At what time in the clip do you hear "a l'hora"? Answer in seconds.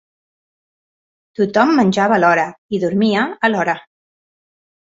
2.17-2.47, 3.49-3.81